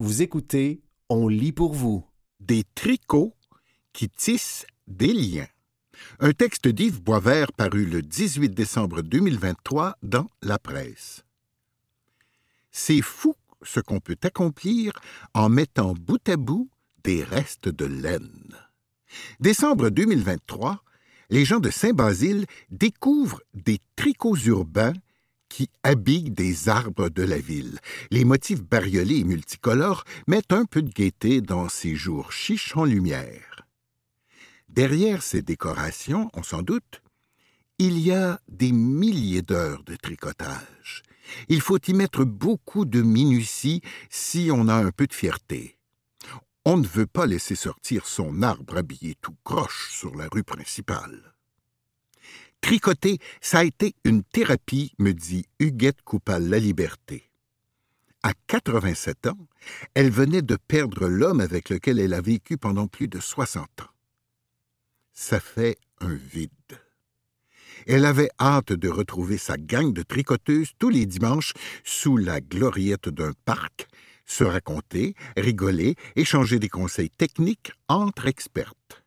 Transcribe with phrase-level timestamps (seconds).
[0.00, 2.06] Vous écoutez On lit pour vous.
[2.38, 3.34] Des tricots
[3.92, 5.48] qui tissent des liens.
[6.20, 11.24] Un texte d'Yves Boisvert paru le 18 décembre 2023 dans La Presse.
[12.70, 14.92] C'est fou ce qu'on peut accomplir
[15.34, 16.70] en mettant bout à bout
[17.02, 18.54] des restes de laine.
[19.40, 20.84] Décembre 2023,
[21.30, 24.94] les gens de Saint-Basile découvrent des tricots urbains
[25.48, 27.78] qui habillent des arbres de la ville.
[28.10, 32.84] Les motifs bariolés et multicolores mettent un peu de gaieté dans ces jours chiches en
[32.84, 33.66] lumière.
[34.68, 37.02] Derrière ces décorations, on s'en doute,
[37.78, 41.02] il y a des milliers d'heures de tricotage.
[41.48, 45.78] Il faut y mettre beaucoup de minutie si on a un peu de fierté.
[46.64, 51.34] On ne veut pas laisser sortir son arbre habillé tout croche sur la rue principale.
[52.68, 57.30] Tricoter, ça a été une thérapie, me dit Huguette Coupal-La Liberté.
[58.22, 59.38] À 87 ans,
[59.94, 63.90] elle venait de perdre l'homme avec lequel elle a vécu pendant plus de 60 ans.
[65.14, 66.50] Ça fait un vide.
[67.86, 73.08] Elle avait hâte de retrouver sa gang de tricoteuses tous les dimanches sous la gloriette
[73.08, 73.88] d'un parc,
[74.26, 79.04] se raconter, rigoler, échanger des conseils techniques entre expertes.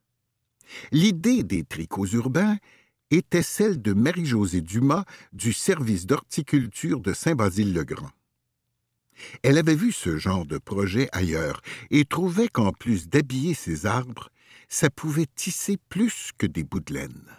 [0.91, 2.57] L'idée des tricots urbains
[3.11, 8.11] était celle de Marie-Josée Dumas du service d'horticulture de Saint-Basile-le-Grand.
[9.43, 14.29] Elle avait vu ce genre de projet ailleurs et trouvait qu'en plus d'habiller ses arbres,
[14.67, 17.29] ça pouvait tisser plus que des bouts de laine.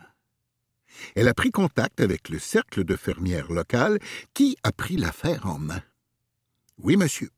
[1.16, 3.98] Elle a pris contact avec le cercle de fermières locales
[4.34, 5.82] qui a pris l'affaire en main.
[6.78, 7.30] Oui, monsieur.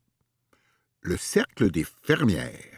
[1.01, 2.74] Le cercle des fermières.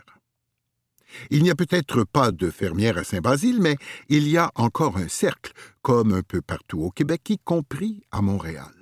[1.30, 3.78] Il n'y a peut-être pas de fermières à Saint-Basile, mais
[4.10, 8.22] il y a encore un cercle, comme un peu partout au Québec, y compris à
[8.22, 8.74] Montréal.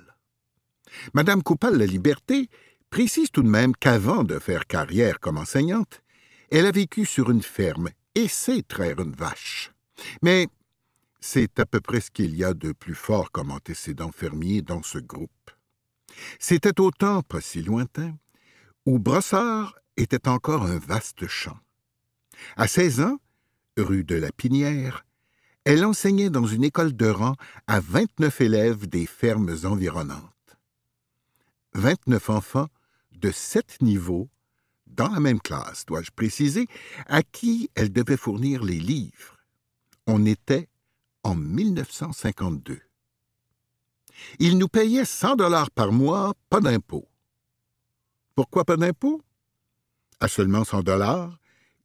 [1.14, 2.48] Madame Coupal-La Liberté
[2.90, 6.02] précise tout de même qu'avant de faire carrière comme enseignante,
[6.50, 9.72] elle a vécu sur une ferme et sait traire une vache.
[10.22, 10.48] Mais
[11.20, 14.82] c'est à peu près ce qu'il y a de plus fort comme antécédent fermier dans
[14.82, 15.30] ce groupe.
[16.38, 18.16] C'était au temps pas si lointain
[18.86, 21.58] où Brossard était encore un vaste champ.
[22.56, 23.18] À 16 ans,
[23.76, 25.04] rue de la Pinière,
[25.64, 27.34] elle enseignait dans une école de rang
[27.66, 30.22] à 29 élèves des fermes environnantes.
[31.74, 32.68] 29 enfants
[33.12, 34.28] de sept niveaux,
[34.86, 36.68] dans la même classe, dois-je préciser,
[37.06, 39.38] à qui elle devait fournir les livres.
[40.06, 40.68] On était
[41.22, 42.80] en 1952.
[44.38, 47.06] Il nous payait 100 dollars par mois, pas d'impôt.
[48.34, 49.20] Pourquoi pas d'impôt?
[50.20, 51.38] À seulement 100 dollars,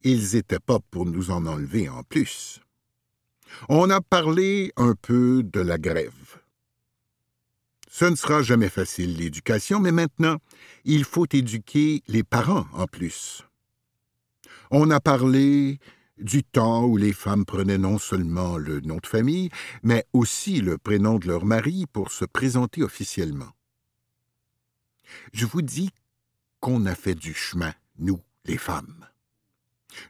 [0.04, 2.60] ils étaient pas pour nous en enlever en plus.
[3.68, 6.40] On a parlé un peu de la grève.
[7.90, 10.38] Ce ne sera jamais facile, l'éducation, mais maintenant,
[10.84, 13.42] il faut éduquer les parents en plus.
[14.70, 15.78] On a parlé
[16.16, 19.50] du temps où les femmes prenaient non seulement le nom de famille,
[19.82, 23.50] mais aussi le prénom de leur mari pour se présenter officiellement.
[25.32, 25.90] Je vous dis
[26.60, 29.06] qu'on a fait du chemin, nous, les femmes.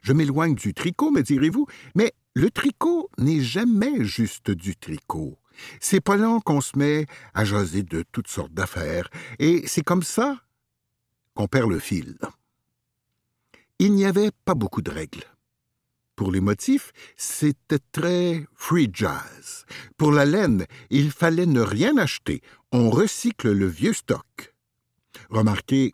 [0.01, 5.37] Je m'éloigne du tricot, me direz-vous, mais le tricot n'est jamais juste du tricot.
[5.79, 10.03] C'est pas long qu'on se met à jaser de toutes sortes d'affaires, et c'est comme
[10.03, 10.41] ça
[11.35, 12.17] qu'on perd le fil.
[13.79, 15.23] Il n'y avait pas beaucoup de règles.
[16.15, 19.65] Pour les motifs, c'était très free jazz.
[19.97, 22.41] Pour la laine, il fallait ne rien acheter.
[22.71, 24.53] On recycle le vieux stock.
[25.29, 25.93] Remarquez,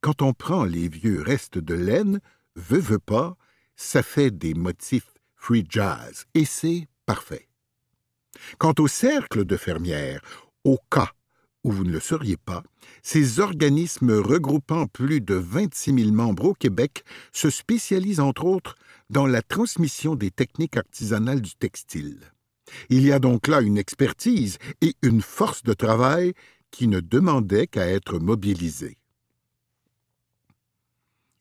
[0.00, 2.20] quand on prend les vieux restes de laine,
[2.56, 3.36] veut, veut pas,
[3.76, 7.48] ça fait des motifs free jazz, et c'est parfait.
[8.58, 10.22] Quant au cercle de fermières,
[10.64, 11.12] au cas
[11.64, 12.62] où vous ne le sauriez pas,
[13.02, 18.74] ces organismes regroupant plus de 26 000 membres au Québec se spécialisent entre autres
[19.10, 22.20] dans la transmission des techniques artisanales du textile.
[22.88, 26.32] Il y a donc là une expertise et une force de travail
[26.70, 28.96] qui ne demandaient qu'à être mobilisées.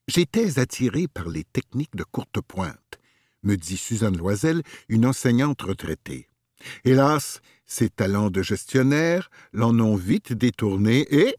[0.08, 3.00] J'étais attiré par les techniques de courte pointe,
[3.42, 6.28] me dit Suzanne Loisel, une enseignante retraitée.
[6.84, 11.36] Hélas, ses talents de gestionnaire l'en ont vite détourné et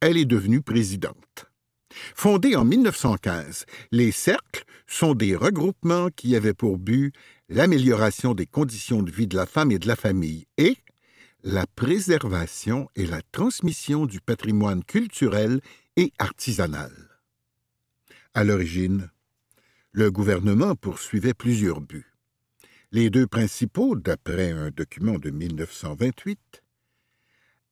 [0.00, 1.46] elle est devenue présidente.
[2.14, 7.14] Fondés en 1915, les cercles sont des regroupements qui avaient pour but
[7.48, 10.76] l'amélioration des conditions de vie de la femme et de la famille et
[11.42, 15.60] la préservation et la transmission du patrimoine culturel
[15.96, 17.13] et artisanal.
[18.36, 19.10] À l'origine,
[19.92, 22.12] le gouvernement poursuivait plusieurs buts.
[22.90, 26.64] Les deux principaux, d'après un document de 1928,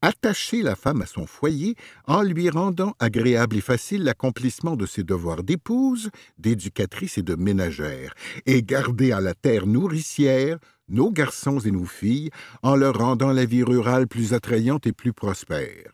[0.03, 1.75] attacher la femme à son foyer
[2.06, 8.14] en lui rendant agréable et facile l'accomplissement de ses devoirs d'épouse, d'éducatrice et de ménagère,
[8.47, 12.31] et garder à la terre nourricière nos garçons et nos filles
[12.62, 15.93] en leur rendant la vie rurale plus attrayante et plus prospère.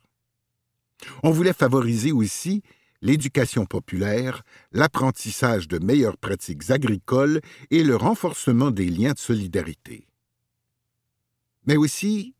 [1.23, 2.63] On voulait favoriser aussi
[3.03, 4.43] l'éducation populaire,
[4.73, 7.41] l'apprentissage de meilleures pratiques agricoles
[7.71, 10.07] et le renforcement des liens de solidarité.
[11.67, 12.35] Mais aussi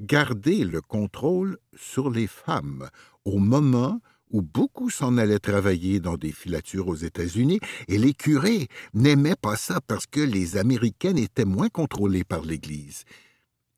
[0.00, 2.88] garder le contrôle sur les femmes
[3.24, 4.00] au moment
[4.30, 9.56] où beaucoup s'en allaient travailler dans des filatures aux États-Unis, et les curés n'aimaient pas
[9.56, 13.04] ça parce que les Américaines étaient moins contrôlées par l'Église.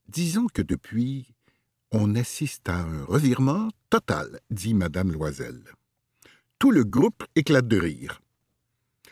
[0.09, 1.35] Disons que depuis,
[1.91, 5.63] on assiste à un revirement total, dit Madame Loisel.
[6.63, 8.23] Tout le groupe éclate de rire.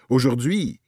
[0.09, 0.79] Aujourd'hui,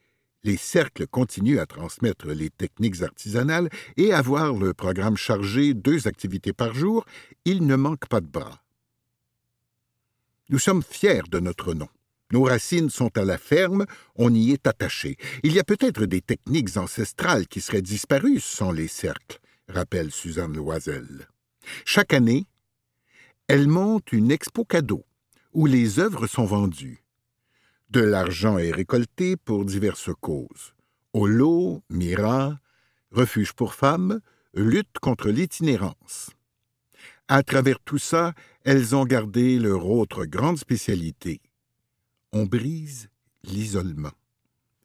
[0.44, 6.06] les cercles continuent à transmettre les techniques artisanales et à voir le programme chargé deux
[6.06, 7.05] activités par jour,
[7.44, 8.62] il ne manque pas de bras.
[10.50, 11.88] Nous sommes fiers de notre nom.
[12.31, 15.17] Nos racines sont à la ferme, on y est attaché.
[15.43, 20.55] Il y a peut-être des techniques ancestrales qui seraient disparues sans les cercles, rappelle Suzanne
[20.55, 21.26] Loisel.
[21.85, 22.47] Chaque année,
[23.49, 25.05] elle monte une expo cadeau
[25.52, 27.04] où les œuvres sont vendues.
[27.90, 30.75] De l'argent est récolté pour diverses causes.
[31.12, 32.58] Holo, Mira,
[33.12, 34.20] Refuge pour femmes,
[34.54, 36.31] lutte contre l'itinérance.
[37.28, 38.32] À travers tout ça,
[38.64, 41.43] elles ont gardé leur autre grande spécialité.
[42.32, 43.10] On brise
[43.44, 44.12] l'isolement,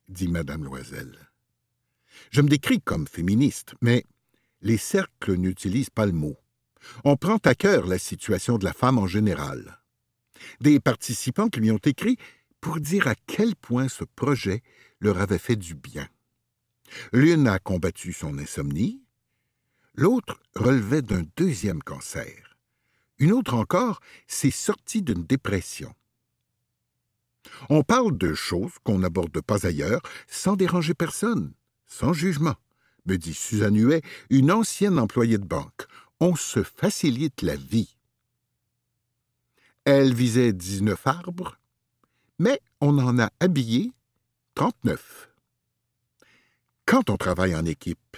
[0.10, 1.18] dit Madame Loisel.
[2.32, 4.04] Je me décris comme féministe, mais
[4.62, 6.36] les cercles n'utilisent pas le mot.
[7.06, 9.80] On prend à cœur la situation de la femme en général.
[10.62, 12.18] Des participants qui lui ont écrit
[12.62, 14.62] pour dire à quel point ce projet
[15.00, 16.08] leur avait fait du bien.
[17.12, 19.02] L'une a combattu son insomnie,
[19.96, 22.58] l'autre relevait d'un deuxième cancer.
[23.20, 25.94] Une autre encore s'est sortie d'une dépression.
[27.70, 31.54] On parle de choses qu'on n'aborde pas ailleurs, sans déranger personne,
[31.86, 32.56] sans jugement,
[33.06, 35.88] me dit Suzanne Huet, une ancienne employée de banque.
[36.20, 37.97] On se facilite la vie.
[39.90, 41.58] Elle visait dix-neuf arbres,
[42.40, 43.94] mais on en a habillé
[44.56, 45.30] 39.
[46.86, 48.18] Quand on travaille en équipe,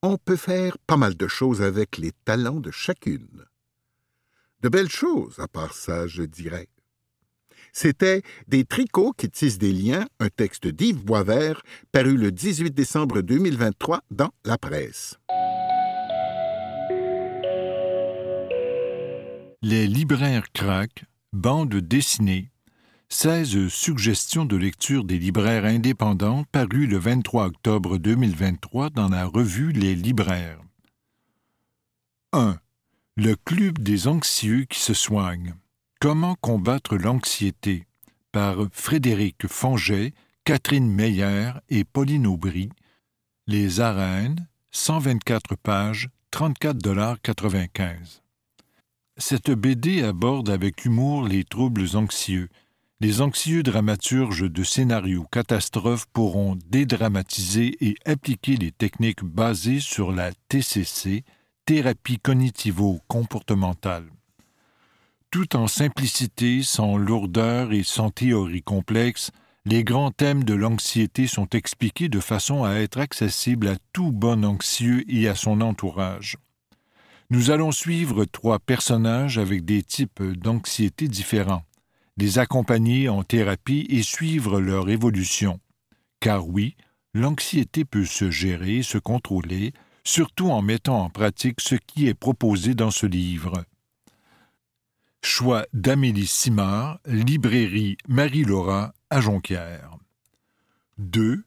[0.00, 3.46] on peut faire pas mal de choses avec les talents de chacune.
[4.60, 6.68] De belles choses, à part ça, je dirais.
[7.72, 13.22] C'était Des tricots qui tissent des liens, un texte d'Yves Boisvert, paru le 18 décembre
[13.22, 15.18] 2023 dans la presse.
[19.60, 22.52] Les libraires craquent, bande dessinée,
[23.08, 29.72] 16 suggestions de lecture des libraires indépendants parues le 23 octobre 2023 dans la revue
[29.72, 30.60] Les libraires.
[32.32, 32.56] 1.
[33.16, 35.56] Le Club des anxieux qui se soignent.
[35.98, 37.84] Comment combattre l'anxiété?
[38.30, 40.14] Par Frédéric Fonget,
[40.44, 42.70] Catherine Meyer et Pauline Aubry.
[43.48, 48.20] Les arènes, 124 pages, 34,95
[49.18, 52.48] Cette BD aborde avec humour les troubles anxieux
[53.00, 60.32] les anxieux dramaturges de scénarios catastrophes pourront dédramatiser et appliquer les techniques basées sur la
[60.48, 61.22] TCC,
[61.64, 64.10] thérapie cognitivo-comportementale.
[65.30, 69.30] Tout en simplicité, sans lourdeur et sans théorie complexe,
[69.64, 74.44] les grands thèmes de l'anxiété sont expliqués de façon à être accessibles à tout bon
[74.44, 76.36] anxieux et à son entourage.
[77.30, 81.64] Nous allons suivre trois personnages avec des types d'anxiété différents
[82.18, 85.60] les accompagner en thérapie et suivre leur évolution.
[86.20, 86.76] Car oui,
[87.14, 92.74] l'anxiété peut se gérer, se contrôler, surtout en mettant en pratique ce qui est proposé
[92.74, 93.64] dans ce livre.
[95.22, 99.96] Choix d'Amélie Simard, librairie Marie-Laura à Jonquière.
[100.98, 101.44] 2.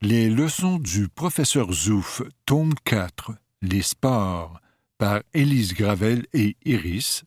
[0.00, 4.58] Les leçons du professeur Zouf, tome 4, Les sports,
[4.98, 7.24] par Élise Gravel et Iris,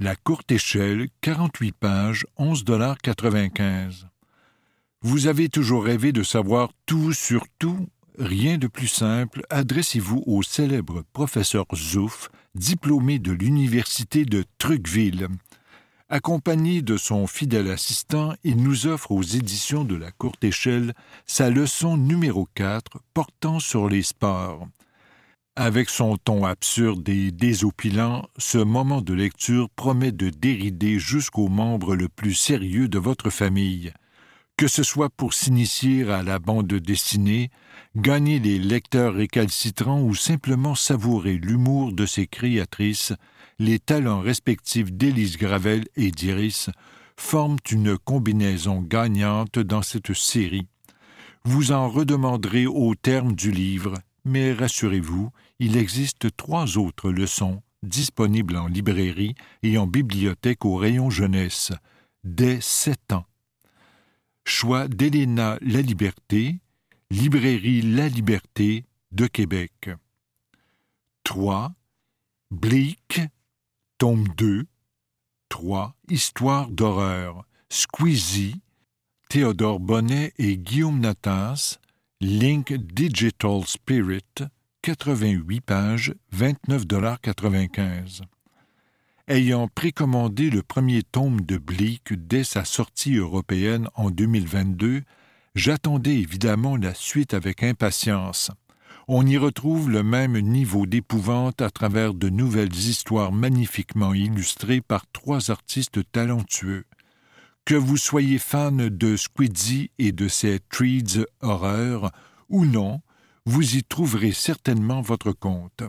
[0.00, 4.04] la courte échelle, 48 pages, 11,95
[5.02, 10.42] Vous avez toujours rêvé de savoir tout sur tout Rien de plus simple, adressez-vous au
[10.42, 15.28] célèbre professeur Zouf, diplômé de l'Université de Trucville.
[16.08, 20.94] Accompagné de son fidèle assistant, il nous offre aux éditions de la courte échelle
[21.26, 24.66] sa leçon numéro 4 portant sur les sports.
[25.60, 31.96] Avec son ton absurde et désopilant, ce moment de lecture promet de dérider jusqu'au membre
[31.96, 33.92] le plus sérieux de votre famille.
[34.56, 37.50] Que ce soit pour s'initier à la bande dessinée,
[37.96, 43.12] gagner les lecteurs récalcitrants ou simplement savourer l'humour de ses créatrices,
[43.58, 46.70] les talents respectifs d'Élise Gravel et d'Iris
[47.16, 50.68] forment une combinaison gagnante dans cette série.
[51.42, 58.56] Vous en redemanderez au terme du livre, mais rassurez-vous, il existe trois autres leçons disponibles
[58.56, 61.72] en librairie et en bibliothèque au rayon jeunesse,
[62.24, 63.26] dès sept ans.
[64.44, 66.60] Choix d'Héléna La Liberté,
[67.10, 69.90] Librairie La Liberté de Québec.
[71.24, 71.72] 3.
[72.50, 73.20] Bleak,
[73.98, 74.66] tome 2.
[75.48, 75.94] 3.
[76.08, 77.44] Histoire d'horreur.
[77.70, 78.60] Squeezie,
[79.28, 81.78] Théodore Bonnet et Guillaume Natas,
[82.20, 84.44] Link Digital Spirit,
[84.82, 88.22] 88 pages, 29,95
[89.26, 95.02] Ayant précommandé le premier tome de Bleak dès sa sortie européenne en 2022,
[95.54, 98.52] j'attendais évidemment la suite avec impatience.
[99.08, 105.06] On y retrouve le même niveau d'épouvante à travers de nouvelles histoires magnifiquement illustrées par
[105.12, 106.84] trois artistes talentueux.
[107.64, 112.12] Que vous soyez fan de Squidzy et de ses Treeds horreurs
[112.48, 113.02] ou non,
[113.48, 115.82] vous y trouverez certainement votre compte.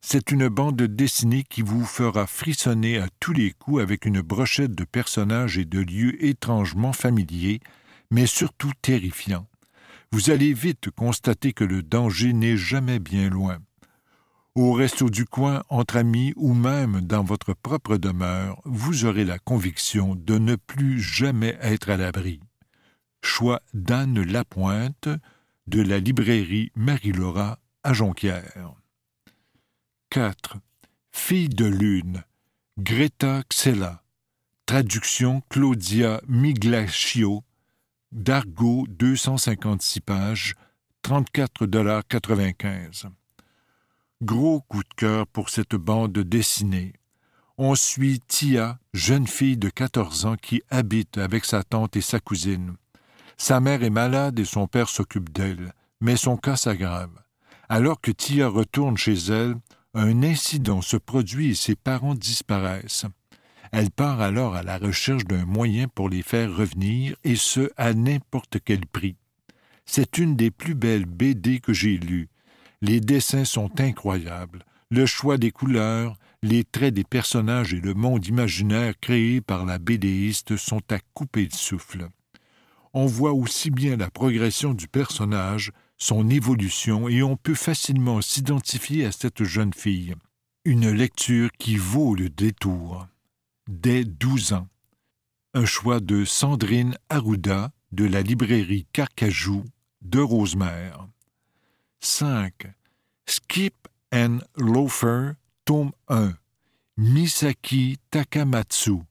[0.00, 4.76] C'est une bande dessinée qui vous fera frissonner à tous les coups avec une brochette
[4.76, 7.58] de personnages et de lieux étrangement familiers,
[8.12, 9.48] mais surtout terrifiants.
[10.12, 13.58] Vous allez vite constater que le danger n'est jamais bien loin.
[14.54, 19.40] Au resto du coin, entre amis ou même dans votre propre demeure, vous aurez la
[19.40, 22.38] conviction de ne plus jamais être à l'abri.
[23.20, 25.08] Choix d'Anne Lapointe
[25.66, 28.74] de la librairie Marie-Laura à Jonquière.
[30.10, 30.56] 4.
[31.12, 32.24] Fille de lune,
[32.78, 34.02] Greta Xella.
[34.66, 37.44] Traduction Claudia Miglaccio.
[38.12, 40.54] Dargo, 256 pages,
[41.04, 43.06] 34,95
[44.22, 46.94] Gros coup de cœur pour cette bande dessinée.
[47.56, 52.18] On suit Tia, jeune fille de 14 ans qui habite avec sa tante et sa
[52.18, 52.74] cousine.
[53.40, 57.22] Sa mère est malade et son père s'occupe d'elle, mais son cas s'aggrave.
[57.70, 59.54] Alors que Tia retourne chez elle,
[59.94, 63.06] un incident se produit et ses parents disparaissent.
[63.72, 67.94] Elle part alors à la recherche d'un moyen pour les faire revenir, et ce, à
[67.94, 69.16] n'importe quel prix.
[69.86, 72.28] C'est une des plus belles BD que j'ai lues.
[72.82, 78.26] Les dessins sont incroyables, le choix des couleurs, les traits des personnages et le monde
[78.26, 82.10] imaginaire créé par la BDiste sont à couper le souffle.
[82.92, 89.06] On voit aussi bien la progression du personnage, son évolution et on peut facilement s'identifier
[89.06, 90.14] à cette jeune fille.
[90.64, 93.06] Une lecture qui vaut le détour.
[93.68, 94.66] Dès douze ans.
[95.54, 99.64] Un choix de Sandrine Arruda de la librairie Carcajou
[100.02, 101.06] de Rosemère.
[102.00, 102.52] 5.
[103.26, 105.32] Skip and Loafer,
[105.64, 106.34] tome 1.
[106.96, 109.02] Misaki Takamatsu.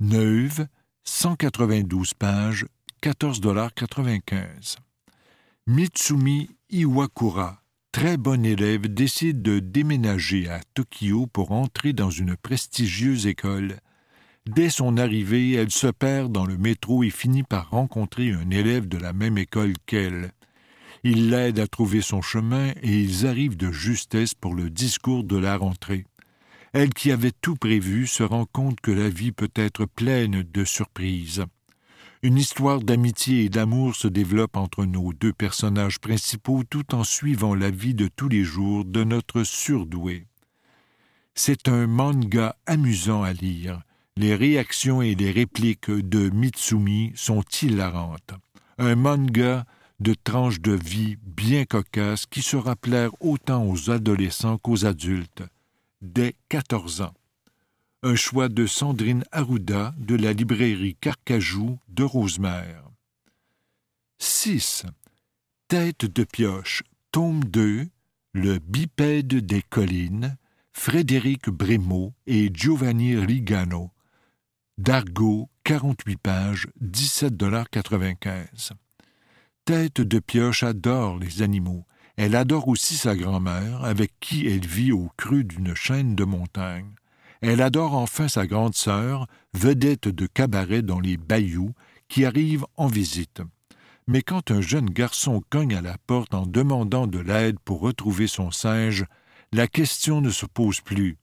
[0.00, 0.66] Neuve,
[1.04, 2.66] 192 pages,
[3.02, 4.76] 14,95
[5.68, 7.62] Mitsumi Iwakura,
[7.92, 13.76] très bon élève, décide de déménager à Tokyo pour entrer dans une prestigieuse école.
[14.46, 18.88] Dès son arrivée, elle se perd dans le métro et finit par rencontrer un élève
[18.88, 20.32] de la même école qu'elle.
[21.04, 25.36] Il l'aide à trouver son chemin et ils arrivent de justesse pour le discours de
[25.36, 26.04] la rentrée.
[26.72, 30.64] Elle qui avait tout prévu se rend compte que la vie peut être pleine de
[30.64, 31.44] surprises.
[32.22, 37.54] Une histoire d'amitié et d'amour se développe entre nos deux personnages principaux tout en suivant
[37.54, 40.26] la vie de tous les jours de notre surdoué.
[41.36, 43.82] C'est un manga amusant à lire.
[44.16, 48.34] Les réactions et les répliques de Mitsumi sont hilarantes.
[48.78, 49.64] Un manga
[50.00, 55.44] de tranches de vie bien cocasses qui sera plaire autant aux adolescents qu'aux adultes,
[56.02, 57.14] dès 14 ans
[58.02, 62.84] un choix de Sandrine Arruda de la librairie Carcajou de Rosemère.
[64.18, 64.86] 6.
[65.66, 67.88] Tête de pioche, tome 2,
[68.34, 70.36] Le bipède des collines,
[70.72, 73.90] Frédéric Brémaud et Giovanni Rigano.
[74.76, 78.70] Dargo, 48 pages, 17,95
[79.64, 81.84] Tête de pioche adore les animaux.
[82.16, 86.94] Elle adore aussi sa grand-mère, avec qui elle vit au creux d'une chaîne de montagnes.
[87.40, 91.72] Elle adore enfin sa grande sœur, vedette de cabaret dans les bayous,
[92.08, 93.42] qui arrive en visite.
[94.06, 98.26] Mais quand un jeune garçon cogne à la porte en demandant de l'aide pour retrouver
[98.26, 99.04] son singe,
[99.52, 101.18] la question ne se pose plus.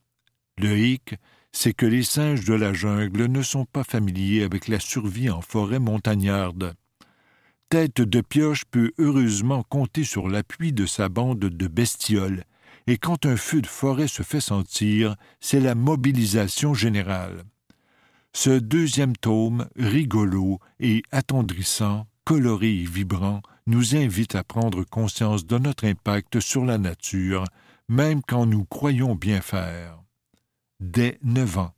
[0.58, 1.16] Le hic,
[1.52, 5.40] c'est que les singes de la jungle ne sont pas familiers avec la survie en
[5.40, 6.74] forêt montagnarde.
[7.68, 12.44] Tête de pioche peut heureusement compter sur l'appui de sa bande de bestioles,
[12.86, 17.44] et quand un feu de forêt se fait sentir, c'est la mobilisation générale.
[18.32, 25.58] Ce deuxième tome, rigolo et attendrissant, coloré et vibrant, nous invite à prendre conscience de
[25.58, 27.44] notre impact sur la nature,
[27.88, 29.98] même quand nous croyons bien faire.
[30.80, 31.72] Dès neuf ans.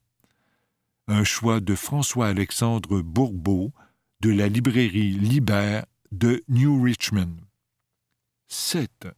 [1.07, 3.73] Un choix de François-Alexandre Bourbeau
[4.21, 7.37] de la librairie Libère de New Richmond.
[8.49, 9.09] 7.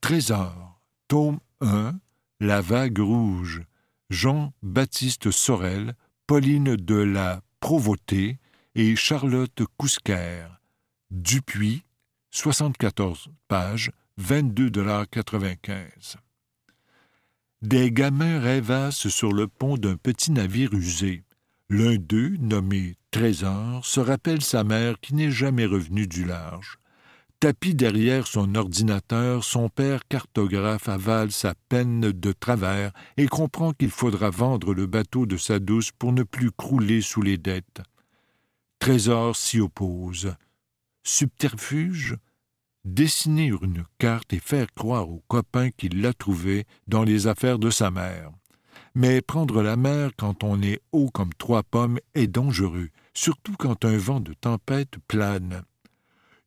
[0.00, 0.69] Trésor,
[1.10, 1.98] tome 1,
[2.38, 3.62] La vague rouge,
[4.10, 5.94] Jean-Baptiste Sorel,
[6.28, 8.38] Pauline de la Provauté
[8.76, 10.46] et Charlotte Cousquer.
[11.10, 11.82] Dupuis,
[12.30, 13.90] 74 pages,
[14.20, 16.14] 22,95
[17.62, 21.24] Des gamins rêvassent sur le pont d'un petit navire usé.
[21.68, 26.78] L'un d'eux, nommé Trésor, se rappelle sa mère qui n'est jamais revenue du large.
[27.40, 33.88] Tapis derrière son ordinateur, son père cartographe avale sa peine de travers et comprend qu'il
[33.88, 37.80] faudra vendre le bateau de sa douce pour ne plus crouler sous les dettes.
[38.78, 40.34] Trésor s'y oppose.
[41.02, 42.18] Subterfuge?
[42.84, 47.70] Dessiner une carte et faire croire aux copains qu'il l'a trouvée dans les affaires de
[47.70, 48.32] sa mère.
[48.94, 53.86] Mais prendre la mer quand on est haut comme trois pommes est dangereux, surtout quand
[53.86, 55.62] un vent de tempête plane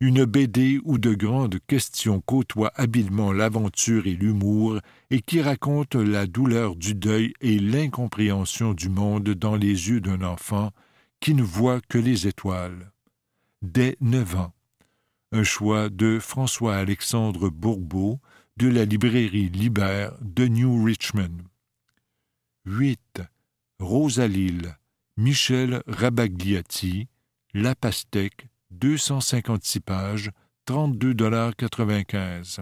[0.03, 4.79] une BD où de grandes questions côtoient habilement l'aventure et l'humour,
[5.10, 10.22] et qui raconte la douleur du deuil et l'incompréhension du monde dans les yeux d'un
[10.22, 10.72] enfant
[11.22, 12.91] qui ne voit que les étoiles.
[13.62, 14.51] Dès neuf ans.
[15.31, 18.19] Un choix de François-Alexandre Bourbeau
[18.57, 21.38] de la librairie Libère de New Richmond.
[22.65, 23.22] 8.
[23.79, 24.75] Rosalille,
[25.15, 27.07] Michel Rabagliati,
[27.53, 28.50] La Pastèque,
[28.80, 30.32] 256 pages,
[30.68, 32.60] 32,95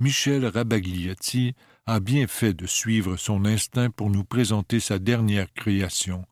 [0.00, 1.54] Michel Rabagliati
[1.86, 6.24] a bien fait de suivre son instinct pour nous présenter sa dernière création,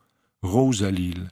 [0.43, 1.31] Rose à Lille.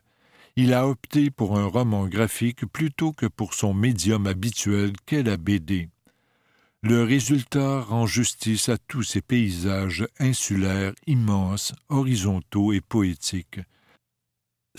[0.57, 5.37] Il a opté pour un roman graphique plutôt que pour son médium habituel qu'est la
[5.37, 5.89] BD.
[6.83, 13.61] Le résultat rend justice à tous ces paysages insulaires immenses, horizontaux et poétiques.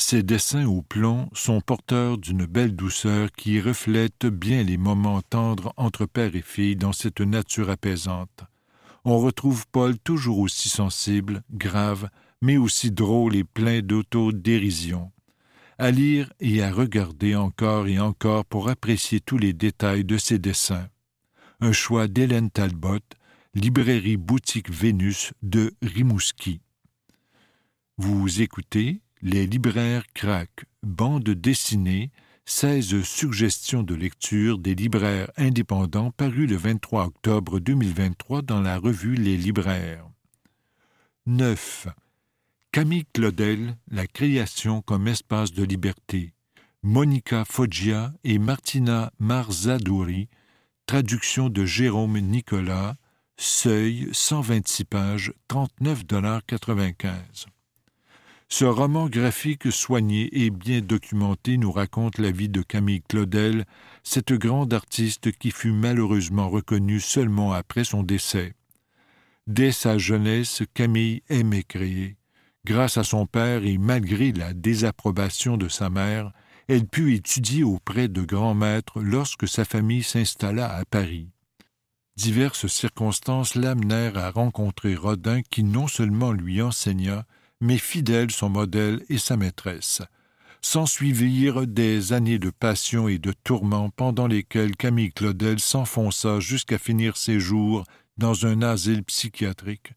[0.01, 5.73] Ces dessins au plomb sont porteurs d'une belle douceur qui reflète bien les moments tendres
[5.75, 8.45] entre père et fille dans cette nature apaisante.
[9.03, 12.09] On retrouve Paul toujours aussi sensible, grave,
[12.41, 15.11] mais aussi drôle et plein d'autodérision.
[15.77, 20.39] À lire et à regarder encore et encore pour apprécier tous les détails de ses
[20.39, 20.87] dessins.
[21.59, 22.99] Un choix d'Hélène Talbot,
[23.53, 26.61] librairie boutique Vénus de Rimouski.
[27.97, 32.11] Vous écoutez les libraires craquent, bande dessinée,
[32.45, 39.15] 16 suggestions de lecture des libraires indépendants paru le 23 octobre 2023 dans la revue
[39.15, 40.09] Les libraires.
[41.25, 41.87] 9.
[42.71, 46.33] Camille Claudel, La création comme espace de liberté.
[46.81, 50.29] Monica Foggia et Martina Marzadouri,
[50.85, 52.95] traduction de Jérôme Nicolas,
[53.35, 57.47] Seuil, 126 pages, 39,95
[58.49, 63.65] ce roman graphique soigné et bien documenté nous raconte la vie de Camille Claudel,
[64.03, 68.55] cette grande artiste qui fut malheureusement reconnue seulement après son décès.
[69.45, 72.17] Dès sa jeunesse, Camille aimait créer.
[72.65, 76.31] Grâce à son père et malgré la désapprobation de sa mère,
[76.67, 81.29] elle put étudier auprès de grands maîtres lorsque sa famille s'installa à Paris.
[82.15, 87.25] Diverses circonstances l'amenèrent à rencontrer Rodin qui non seulement lui enseigna,
[87.61, 90.01] mais fidèle son modèle et sa maîtresse.
[90.61, 97.15] S'ensuivirent des années de passion et de tourments pendant lesquelles Camille Claudel s'enfonça jusqu'à finir
[97.15, 97.85] ses jours
[98.17, 99.93] dans un asile psychiatrique.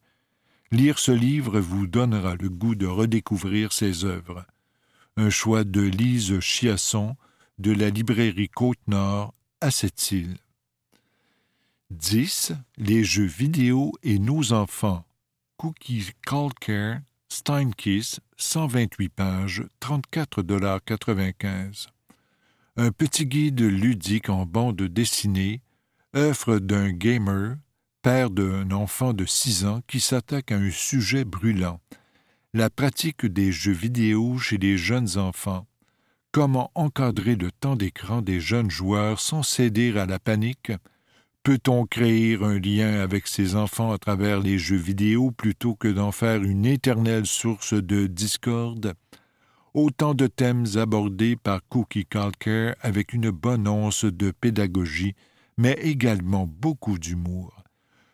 [0.71, 4.45] Lire ce livre vous donnera le goût de redécouvrir ses œuvres.
[5.17, 7.15] Un choix de Lise Chiasson
[7.59, 10.37] de la librairie Côte-Nord à cette île.
[11.91, 12.53] 10.
[12.77, 15.05] Les jeux vidéo et nos enfants.
[15.57, 17.01] Cookie Calcare
[17.33, 21.87] Steinkiss, 128 pages, 34,95
[22.77, 25.63] Un petit guide ludique en bande dessinée,
[26.15, 27.55] œuvre d'un gamer,
[28.03, 31.81] père d'un enfant de 6 ans qui s'attaque à un sujet brûlant,
[32.53, 35.65] la pratique des jeux vidéo chez les jeunes enfants.
[36.31, 40.71] Comment encadrer le temps d'écran des jeunes joueurs sans céder à la panique?
[41.43, 46.13] Peut-on créer un lien avec ses enfants à travers les jeux vidéo plutôt que d'en
[46.13, 48.93] faire une éternelle source de discorde?
[49.73, 55.15] Autant de thèmes abordés par Cookie Calcare avec une bonne once de pédagogie,
[55.57, 57.61] mais également beaucoup d'humour.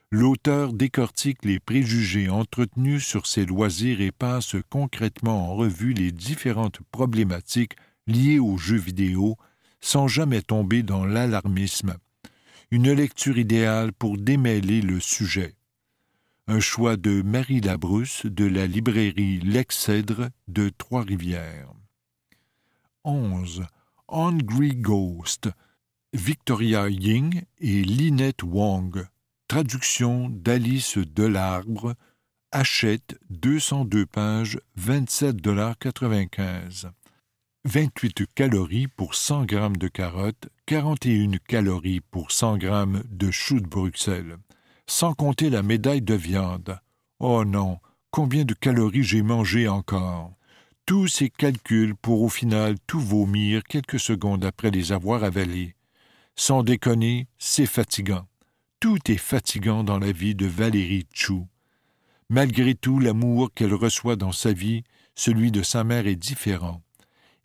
[0.09, 6.79] l'auteur décortique les préjugés entretenus sur ses loisirs et passe concrètement en revue les différentes
[6.91, 7.75] problématiques
[8.07, 9.37] liées aux jeux vidéo
[9.81, 11.95] sans jamais tomber dans l'alarmisme.
[12.71, 15.55] Une lecture idéale pour démêler le sujet.
[16.45, 21.73] Un choix de Marie Labrousse de la librairie L'Excèdre de Trois-Rivières.
[23.05, 23.65] 11.
[24.07, 25.49] Hungry Ghost,
[26.13, 29.03] Victoria Ying et Lynette Wong.
[29.47, 31.95] Traduction d'Alice Delarbre.
[32.51, 36.91] Achète 202 pages, 27,95
[37.65, 42.69] 28 calories pour 100 g de carottes, 41 calories pour 100 g
[43.09, 44.37] de choux de Bruxelles,
[44.85, 46.79] sans compter la médaille de viande.
[47.19, 47.79] Oh non,
[48.11, 50.31] combien de calories j'ai mangé encore
[50.85, 55.73] tous ces calculs pour au final tout vomir quelques secondes après les avoir avalés.
[56.35, 58.27] Sans déconner, c'est fatigant.
[58.79, 61.47] Tout est fatigant dans la vie de Valérie Chou.
[62.29, 64.83] Malgré tout l'amour qu'elle reçoit dans sa vie,
[65.15, 66.83] celui de sa mère est différent.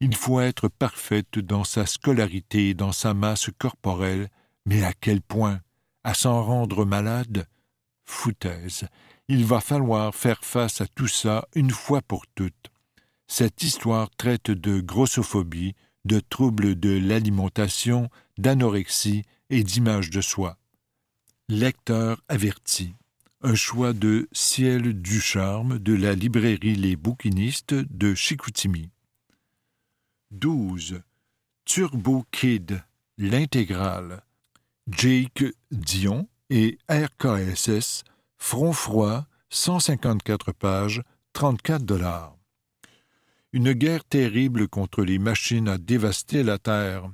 [0.01, 4.29] Il faut être parfaite dans sa scolarité et dans sa masse corporelle,
[4.67, 5.61] mais à quel point?
[6.03, 7.47] À s'en rendre malade?
[8.05, 8.87] Foutaise.
[9.29, 12.71] Il va falloir faire face à tout ça une fois pour toutes.
[13.27, 20.59] Cette histoire traite de grossophobie, de troubles de l'alimentation, d'anorexie et d'image de soi.
[21.49, 22.95] Lecteur averti.
[23.43, 28.91] Un choix de Ciel du charme de la librairie Les Bouquinistes de Chicoutimi.
[30.35, 31.01] 12.
[31.65, 32.83] Turbo Kid,
[33.19, 34.23] l'intégrale.
[34.89, 38.03] Jake Dion et RKSS,
[38.37, 41.03] Front froid, 154 pages,
[41.35, 42.37] 34 dollars.
[43.53, 47.09] Une guerre terrible contre les machines a dévasté la terre.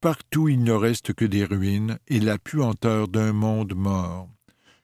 [0.00, 4.30] Partout il ne reste que des ruines et la puanteur d'un monde mort.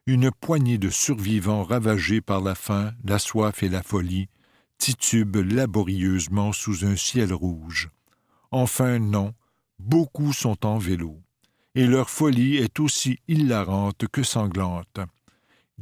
[0.07, 4.29] Une poignée de survivants ravagés par la faim, la soif et la folie
[4.81, 7.91] titubent laborieusement sous un ciel rouge.
[8.51, 9.35] Enfin non,
[9.79, 11.21] beaucoup sont en vélo,
[11.75, 14.99] et leur folie est aussi hilarante que sanglante.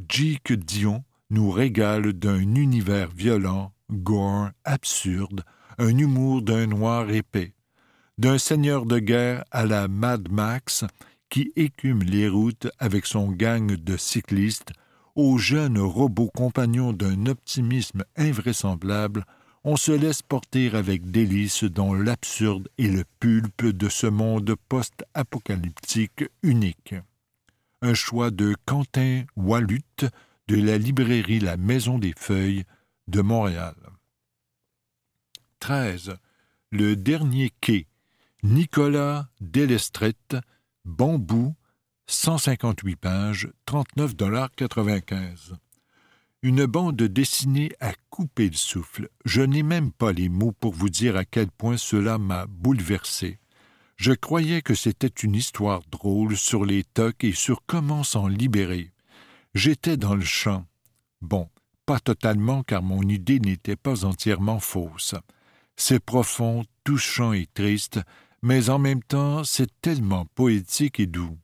[0.09, 5.45] Jake Dion nous régale d'un univers violent, gore, absurde,
[5.79, 7.55] un humour d'un noir épais,
[8.19, 10.85] d'un seigneur de guerre à la Mad Max
[11.31, 14.73] qui écume les routes avec son gang de cyclistes,
[15.19, 19.25] aux jeunes robots compagnons d'un optimisme invraisemblable,
[19.65, 26.25] on se laisse porter avec délice dans l'absurde et le pulpe de ce monde post-apocalyptique
[26.45, 26.95] unique.
[27.83, 30.05] Un choix de Quentin Wallut
[30.47, 32.63] de la librairie La Maison des Feuilles,
[33.09, 33.75] de Montréal.
[35.59, 36.15] 13.
[36.71, 37.89] Le dernier quai.
[38.45, 40.37] Nicolas Delestrette,
[40.85, 41.57] Bambou,
[42.11, 45.53] 158 pages, 39,95
[46.43, 49.11] Une bande dessinée à couper le souffle.
[49.27, 53.39] Je n'ai même pas les mots pour vous dire à quel point cela m'a bouleversé.
[53.97, 58.91] Je croyais que c'était une histoire drôle sur les tocs et sur comment s'en libérer.
[59.55, 60.65] J'étais dans le champ.
[61.21, 61.51] Bon,
[61.85, 65.15] pas totalement car mon idée n'était pas entièrement fausse.
[65.77, 68.01] C'est profond, touchant et triste,
[68.41, 71.37] mais en même temps c'est tellement poétique et doux.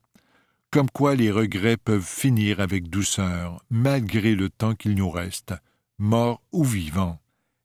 [0.75, 5.53] Comme quoi les regrets peuvent finir avec douceur, malgré le temps qu'il nous reste,
[5.99, 7.21] morts ou vivants.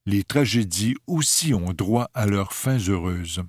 [0.07, 3.43] Les tragédies aussi ont droit à leurs fins heureuses.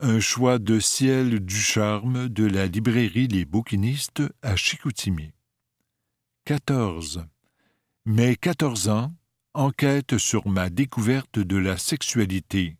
[0.00, 5.32] Un choix de ciel du charme de la librairie Les Bouquinistes à Chicoutimi.
[6.44, 7.24] 14.
[8.04, 9.14] Mes quatorze ans,
[9.54, 12.76] enquête sur ma découverte de la sexualité.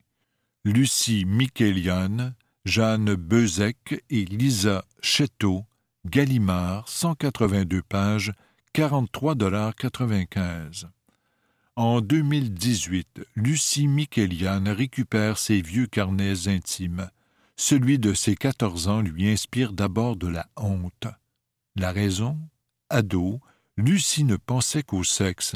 [0.67, 2.35] Lucie Michelian,
[2.67, 5.65] Jeanne Bezek et Lisa Chetto,
[6.07, 8.33] Gallimard, 182 pages,
[8.75, 10.87] 43,95
[11.77, 17.11] En 2018, Lucie Michelian récupère ses vieux carnets intimes.
[17.55, 21.07] Celui de ses quatorze ans lui inspire d'abord de la honte.
[21.77, 22.39] La raison?
[22.89, 23.39] Ado,
[23.77, 25.55] Lucie ne pensait qu'au sexe.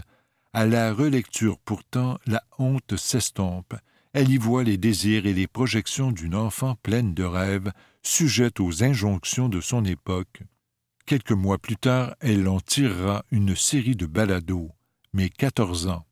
[0.52, 3.72] À la relecture pourtant, la honte s'estompe.
[4.12, 7.72] Elle y voit les désirs et les projections d'une enfant pleine de rêves,
[8.07, 10.43] sujette aux injonctions de son époque.
[11.07, 14.71] Quelques mois plus tard, elle en tirera une série de balados,
[15.12, 16.07] mais quatorze ans.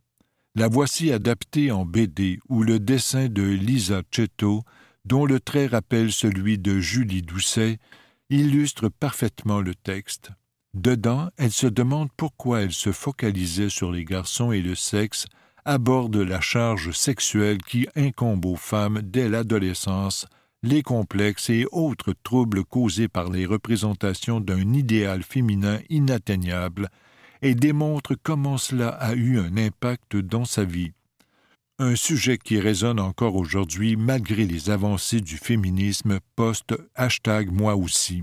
[0.55, 4.65] La voici adaptée en BD où le dessin de Lisa Chetto,
[5.07, 7.79] dont le trait rappelle celui de Julie Doucet,
[8.29, 10.31] illustre parfaitement le texte.
[10.75, 15.27] Dedans, elle se demande pourquoi elle se focalisait sur les garçons et le sexe,
[15.65, 20.27] aborde la charge sexuelle qui incombe aux femmes dès l'adolescence,
[20.63, 26.89] les complexes et autres troubles causés par les représentations d'un idéal féminin inatteignable
[27.43, 30.93] et démontre comment cela a eu un impact dans sa vie.
[31.79, 38.23] Un sujet qui résonne encore aujourd'hui malgré les avancées du féminisme post-hashtag moi aussi.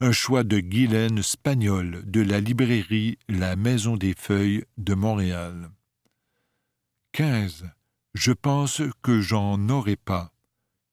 [0.00, 5.70] Un choix de Guylaine Spagnol de la librairie La Maison des Feuilles de Montréal.
[7.12, 7.64] 15.
[8.12, 10.35] Je pense que j'en aurai pas.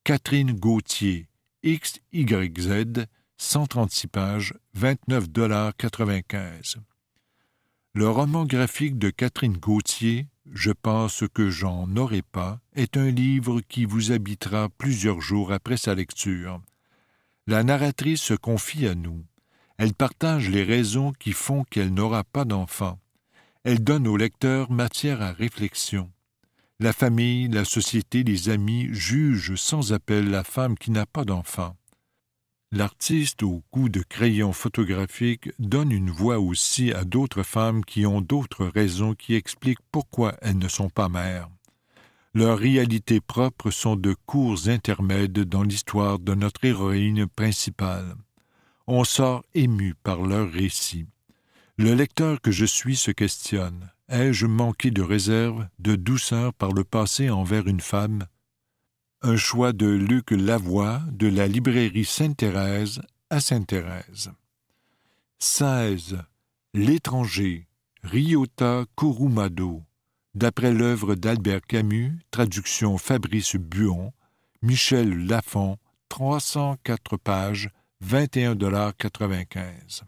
[0.06, 1.28] Catherine Gauthier,
[1.64, 3.06] XYZ,
[3.38, 6.76] 136 pages, 29,95
[7.94, 13.62] Le roman graphique de Catherine Gauthier, Je pense que j'en aurai pas, est un livre
[13.62, 16.60] qui vous habitera plusieurs jours après sa lecture.
[17.46, 19.24] La narratrice se confie à nous.
[19.78, 22.98] Elle partage les raisons qui font qu'elle n'aura pas d'enfant.
[23.62, 26.10] Elle donne au lecteur matière à réflexion.
[26.84, 31.74] La famille, la société, les amis jugent sans appel la femme qui n'a pas d'enfant.
[32.72, 38.20] L'artiste au coup de crayon photographique donne une voix aussi à d'autres femmes qui ont
[38.20, 41.48] d'autres raisons qui expliquent pourquoi elles ne sont pas mères.
[42.34, 48.14] Leurs réalités propres sont de courts intermèdes dans l'histoire de notre héroïne principale.
[48.86, 51.06] On sort ému par leur récit.
[51.78, 53.88] Le lecteur que je suis se questionne.
[54.08, 58.26] Ai-je manqué de réserve, de douceur par le passé envers une femme?
[59.22, 64.30] Un choix de Luc Lavoie de la librairie Sainte-Thérèse à Sainte-Thérèse.
[65.38, 66.18] 16.
[66.74, 67.66] L'étranger,
[68.02, 69.82] Ryota Kurumado,
[70.34, 74.12] d'après l'œuvre d'Albert Camus, traduction Fabrice Buon,
[74.60, 75.78] Michel Lafont,
[76.10, 77.70] 304 pages,
[78.04, 80.02] 21,95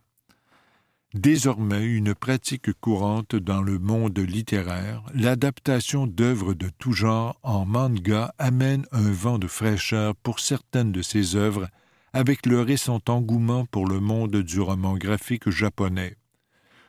[1.17, 8.35] Désormais une pratique courante dans le monde littéraire, l'adaptation d'œuvres de tout genre en manga
[8.39, 11.69] amène un vent de fraîcheur pour certaines de ces œuvres
[12.13, 16.19] avec le récent engouement pour le monde du roman graphique japonais.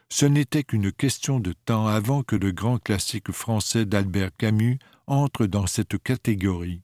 [0.09, 5.45] Ce n'était qu'une question de temps avant que le grand classique français d'Albert Camus entre
[5.45, 6.81] dans cette catégorie.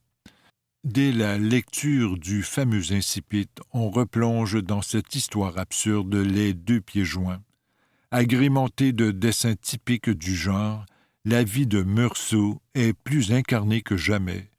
[0.84, 7.06] Dès la lecture du fameux incipit, on replonge dans cette histoire absurde les deux pieds
[7.06, 7.40] joints.
[8.10, 10.84] Agrémentée de dessins typiques du genre,
[11.24, 14.50] la vie de Meursault est plus incarnée que jamais.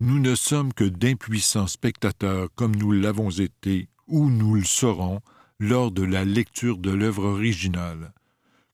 [0.00, 5.20] Nous ne sommes que d'impuissants spectateurs comme nous l'avons été ou nous le serons
[5.60, 8.12] lors de la lecture de l'œuvre originale.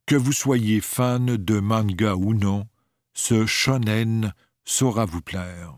[0.07, 2.66] Que vous soyez fan de manga ou non,
[3.12, 4.33] ce shonen
[4.64, 5.77] saura vous plaire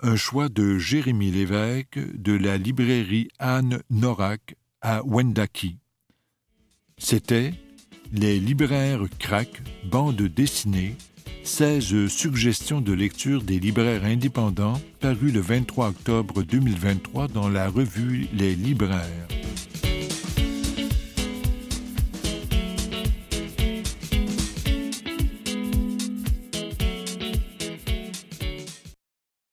[0.00, 5.78] un choix de Jérémy Lévesque de la librairie Anne Norac à Wendaki.
[6.98, 7.54] C'était
[8.12, 10.96] Les libraires crack, bande dessinée,
[11.44, 18.26] 16 suggestions de lecture des libraires indépendants paru le 23 octobre 2023 dans la revue
[18.32, 19.28] Les libraires.